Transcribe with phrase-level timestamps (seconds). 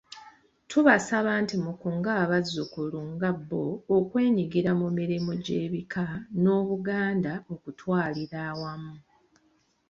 [0.69, 3.63] Tubasaba nti mukunge abazzukulu ng'abo
[3.97, 6.05] okwenyigira mu mirimu gy'ebika
[6.41, 8.95] n'Obuganda okutwalira awamu.